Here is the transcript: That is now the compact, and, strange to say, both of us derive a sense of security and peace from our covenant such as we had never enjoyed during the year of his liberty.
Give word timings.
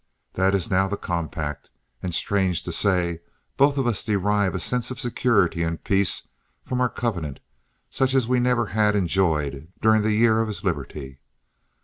That 0.33 0.55
is 0.55 0.71
now 0.71 0.87
the 0.87 0.97
compact, 0.97 1.69
and, 2.01 2.11
strange 2.15 2.63
to 2.63 2.71
say, 2.71 3.19
both 3.55 3.77
of 3.77 3.85
us 3.85 4.03
derive 4.03 4.55
a 4.55 4.59
sense 4.59 4.89
of 4.89 4.99
security 4.99 5.61
and 5.61 5.83
peace 5.83 6.27
from 6.63 6.81
our 6.81 6.89
covenant 6.89 7.39
such 7.91 8.15
as 8.15 8.27
we 8.27 8.37
had 8.37 8.43
never 8.45 8.67
enjoyed 8.97 9.67
during 9.79 10.01
the 10.01 10.13
year 10.13 10.39
of 10.41 10.47
his 10.47 10.63
liberty. 10.63 11.19